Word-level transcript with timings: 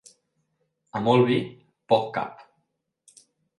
A 0.99 1.01
molt 1.09 1.27
vi, 1.33 1.37
poc 1.93 2.11
cap. 2.19 2.43